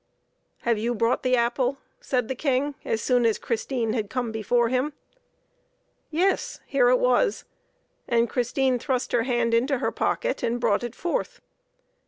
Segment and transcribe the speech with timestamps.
[0.61, 4.67] "Have you brought the apple?" said the King, as soon as Christine had come before
[4.69, 4.93] him.
[6.09, 7.45] Yes; here it was;
[8.07, 11.39] and Christine thrust her hand into her pocket and brought it forth.